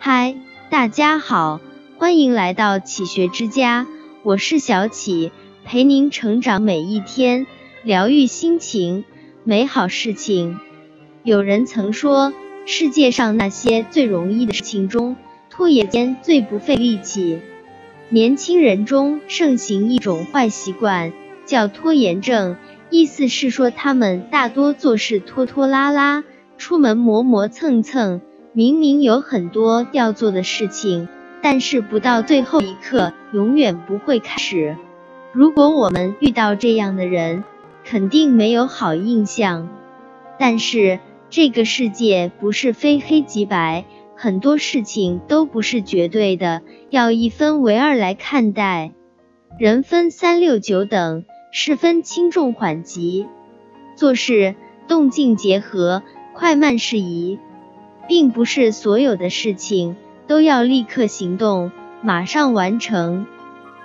[0.00, 0.36] 嗨，
[0.70, 1.60] 大家好，
[1.98, 3.84] 欢迎来到启学之家，
[4.22, 5.32] 我是小启，
[5.64, 7.48] 陪您成长每一天，
[7.82, 9.04] 疗愈心情，
[9.42, 10.60] 美好事情。
[11.24, 12.32] 有人曾说，
[12.64, 15.16] 世界上那些最容易的事情中，
[15.50, 17.40] 拖延间最不费力气。
[18.08, 21.12] 年轻人中盛行一种坏习惯，
[21.44, 22.56] 叫拖延症。
[22.90, 26.22] 意思是说，他们大多做事拖拖拉拉，
[26.56, 28.20] 出门磨磨蹭蹭，
[28.58, 31.06] 明明有很多要做的事情，
[31.40, 34.76] 但是不到最后一刻，永远不会开始。
[35.30, 37.44] 如果我们遇到这样的人，
[37.84, 39.68] 肯定没有好印象。
[40.40, 40.98] 但是
[41.30, 43.84] 这个世界不是非黑即白，
[44.16, 48.90] 很多事情都不是绝对的，要一分为二来看待。
[49.56, 51.24] 人分三六九等。
[51.52, 53.26] 是分轻重缓急，
[53.96, 54.56] 做事
[54.88, 56.02] 动静结合，
[56.34, 57.38] 快慢适宜，
[58.08, 59.94] 并不是所有的事情
[60.26, 61.70] 都要立刻行动，
[62.02, 63.26] 马上完成。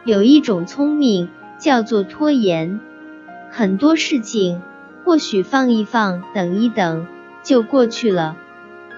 [0.06, 2.80] 有一种聪明叫做拖延，
[3.52, 4.62] 很多事情
[5.06, 7.06] 或许放一放，等一等
[7.44, 8.38] 就过去了。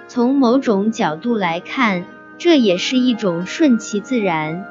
[0.08, 2.06] 从某种角度来看，
[2.38, 4.66] 这也是一种顺其自然。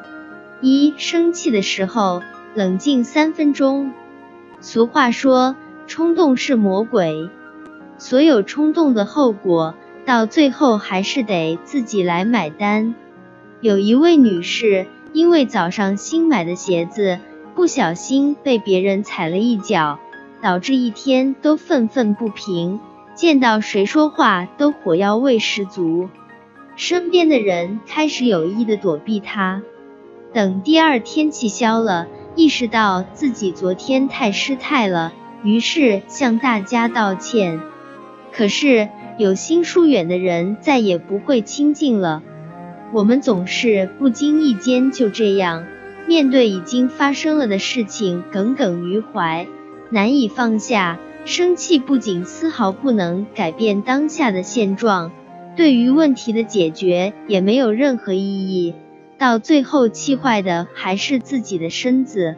[0.61, 2.23] 一生气的时候。
[2.57, 3.93] 冷静三分钟。
[4.61, 5.57] 俗话说，
[5.89, 7.29] 冲动是魔鬼，
[7.99, 9.75] 所有冲动的后果，
[10.07, 12.95] 到最后还是得自己来买单。
[13.61, 17.19] 有一位女士，因为早上新买的鞋子
[17.55, 19.99] 不小心被别人踩了一脚，
[20.43, 22.81] 导致一天都愤愤不平，
[23.15, 26.09] 见到谁说话都火药味十足，
[26.77, 29.63] 身边的人开始有意的躲避她。
[30.33, 32.07] 等第二天气消了。
[32.37, 35.13] 意识到自己昨天太失态了，
[35.45, 37.61] 于是向大家道歉。
[38.33, 42.23] 可是有心疏远的人再也不会亲近了。
[42.93, 45.67] 我们总是不经意间就这样
[46.07, 49.47] 面对已经发生了的事情耿耿于怀，
[49.91, 50.99] 难以放下。
[51.25, 55.11] 生气不仅丝毫不能改变当下的现状，
[55.57, 58.75] 对于问题的解决也没有任何意义。
[59.17, 62.37] 到最后气坏的还是自己的身子。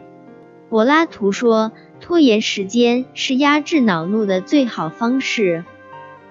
[0.69, 5.65] 柏拉图说，拖延时间是压制恼怒的最好方式。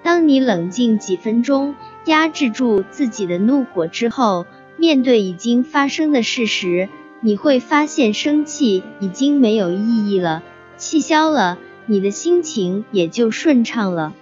[0.06, 1.74] 当你冷静几分钟，
[2.04, 4.46] 压制住自己的怒火之后，
[4.76, 6.88] 面对已经发生的事实，
[7.20, 10.44] 你会发现生气已经没有意义了，
[10.76, 14.14] 气消了，你的心情也就顺畅了。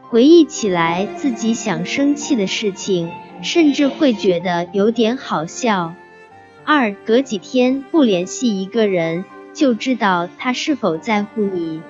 [0.00, 3.10] 回忆起来自己想生气的事情。
[3.40, 5.94] 甚至会觉得有点好笑。
[6.64, 9.24] 二，隔几天不联系一个人，
[9.54, 11.80] 就知道他是否在乎你。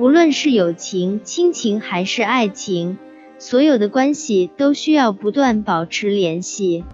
[0.00, 2.96] 不论是友情、亲情还是爱情，
[3.38, 6.86] 所有的关系都需要不断保持联系。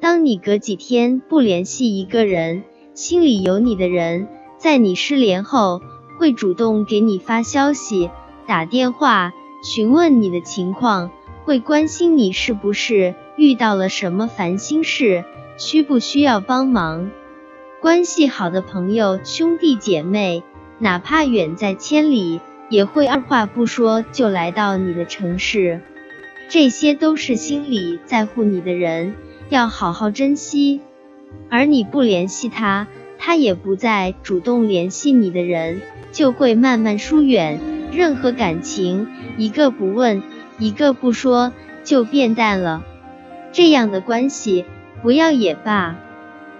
[0.00, 2.62] 当你隔几天不联系一个人，
[2.94, 5.80] 心里有你的人，在你失联后，
[6.20, 8.10] 会主动给你发消息、
[8.46, 9.32] 打电话，
[9.64, 11.10] 询问你的情况。
[11.44, 15.24] 会关心你是不是遇到了什么烦心事，
[15.58, 17.10] 需不需要帮忙？
[17.80, 20.44] 关系好的朋友、兄弟姐妹，
[20.78, 25.80] 哪怕远在千里，也会二话不说就来到你的城市。
[26.48, 29.14] 这些都是心里在乎你的人，
[29.48, 30.80] 要好好珍惜。
[31.50, 32.86] 而你不联系他，
[33.18, 35.82] 他也不再主动联系你的人，
[36.12, 37.58] 就会慢慢疏远。
[37.92, 40.22] 任何感情，一个不问。
[40.58, 41.52] 一个不说
[41.84, 42.82] 就变淡了，
[43.52, 44.64] 这样的关系
[45.02, 45.96] 不要也罢。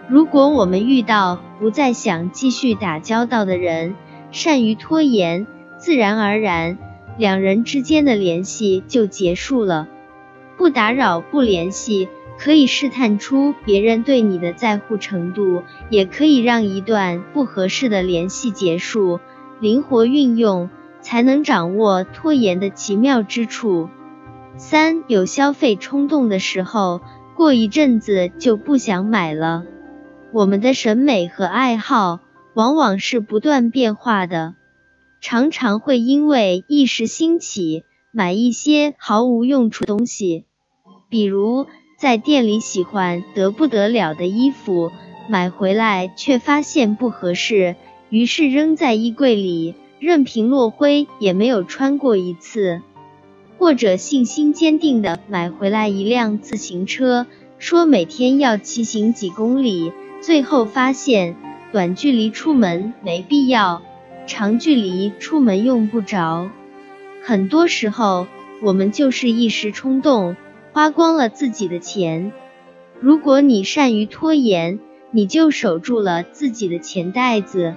[0.07, 3.95] 如果我们遇到不再想继续打交道的人，
[4.31, 5.47] 善于拖延，
[5.79, 6.79] 自然而然
[7.19, 9.89] 两人之间的联系就结束了。
[10.57, 19.21] 不打扰、不联系，可以试探出别人对你的在乎程度，也可以让一段不合适的联系结束。
[19.61, 20.69] 灵活运用。
[21.03, 23.89] 才能掌握拖延的奇妙之处。
[24.57, 27.01] 三有消费冲动的时候，
[27.37, 29.63] 过一阵子就不想买了。
[30.33, 32.19] 我们的审美和爱好
[32.57, 34.55] 往往是不断变化的，
[35.21, 40.47] 常常会因为一时兴起买一些毫无用处的东西。
[41.11, 41.67] 比如
[41.99, 44.91] 在店里喜欢得不得了的衣服，
[45.29, 47.77] 买回来却发现不合适，
[48.09, 49.75] 于是扔在衣柜里。
[49.99, 52.81] 任凭落灰也没有穿过一次，
[53.59, 57.27] 或者信心坚定的买回来一辆自行车，
[57.59, 59.93] 说每天要骑行几公里，
[60.23, 61.37] 最后发现
[61.77, 63.83] 短距离出门没必要，
[64.27, 66.49] 长距离出门用不着。
[67.23, 68.27] 很多时候，
[68.63, 70.37] 我们就是一时冲动，
[70.73, 72.33] 花光了自己的钱。
[72.99, 74.79] 如果你善于拖延，
[75.11, 77.75] 你就守住了自己的钱袋子。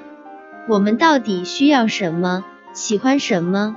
[0.69, 2.45] 我们到底需要什么？
[2.71, 3.75] 喜欢什么？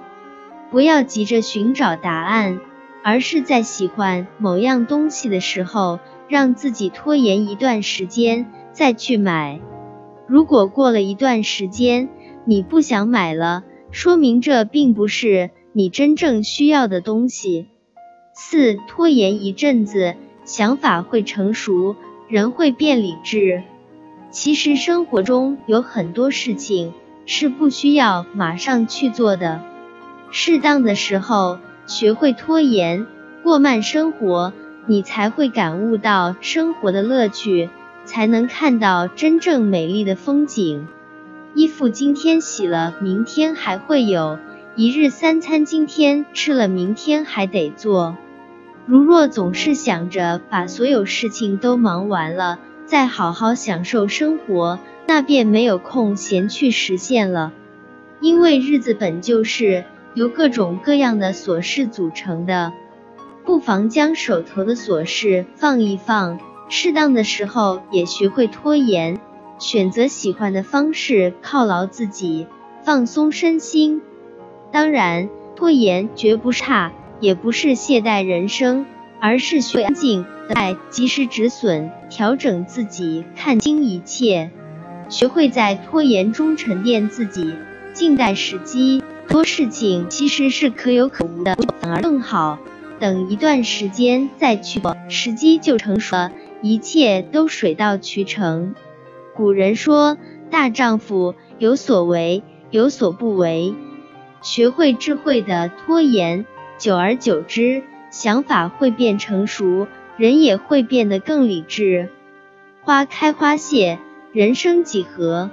[0.71, 2.61] 不要急着寻找答案，
[3.03, 5.99] 而是在喜欢某样东西的时候，
[6.29, 9.61] 让自己拖延一段时间再去买。
[10.33, 12.09] 如果过了一段时间
[12.47, 17.67] 你不想买了，说明这并不是你真正需要的东西。
[18.33, 20.15] 四，拖延一阵子，
[20.47, 21.97] 想法会成熟，
[22.31, 23.63] 人会变理智。
[24.31, 26.95] 其实生活中有很多事情
[27.27, 29.61] 是不需要马上去做的，
[30.31, 33.07] 适当的时候学会拖延，
[33.43, 34.55] 过慢生活，
[34.87, 37.69] 你才会感悟到生活的乐趣，
[38.05, 40.87] 才能看到真正美丽的风景。
[41.55, 44.39] 衣服今天洗了，明天还会有；
[44.75, 48.17] 一日三餐今天吃了，明天还得做。
[48.87, 57.53] 如若总是想着把所有事情都忙完了，再好好享受生活，那便没有空闲去实现了。
[58.21, 59.85] 因为日子本就是
[60.15, 62.73] 由各种各样的琐事组成的，
[63.45, 66.41] 不妨将手头的琐事放一放，
[66.75, 69.21] 适当的时候也学会拖延。
[69.59, 72.47] 选择喜欢的方式犒劳自己，
[72.83, 74.01] 放松身心。
[74.73, 76.91] 当然，拖延绝不差，
[77.21, 78.87] 也不是懈怠人生，
[79.21, 84.51] 而是学安静的及时止损，调整自己，看清一切，
[85.11, 87.55] 学会在拖延中沉淀自己，
[87.93, 89.05] 静待时机。
[89.29, 92.59] 多事情其实是可有可无的，反而更好。
[92.99, 98.75] 等一段时间再去做，时机就成熟了，一切都水到渠成。
[99.35, 100.17] 古人说
[100.51, 103.75] ：“大丈夫有所为，有所不为。”
[104.43, 106.47] 学会智慧的拖延，
[106.79, 109.87] 久而久之，想法会变成熟，
[110.17, 112.11] 人也会变得更理智。
[112.83, 113.99] 花开花谢，
[114.33, 115.51] 人生几何？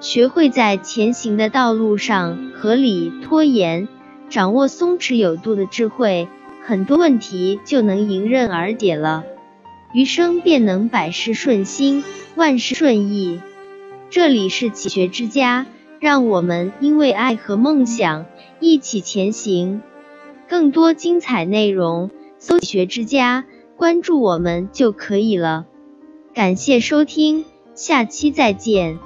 [0.00, 3.88] 学会在前行的道路上合理拖延，
[4.28, 6.28] 掌握松弛有度的智慧，
[6.62, 9.24] 很多问题就能迎刃而解了。
[9.94, 12.02] 余生便能百事顺心，
[12.34, 13.40] 万事顺意。
[14.10, 15.66] 这里是启学之家，
[16.00, 18.26] 让我们因为爱和梦想
[18.58, 19.82] 一起前行。
[20.48, 22.10] 更多精彩内容，
[22.40, 23.44] 搜“启学之家”，
[23.78, 25.66] 关注我们就可以了。
[26.34, 27.44] 感谢收听，
[27.76, 28.98] 下期再见。